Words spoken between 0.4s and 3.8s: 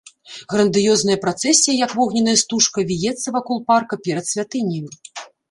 Грандыёзная працэсія як вогненная стужка віецца вакол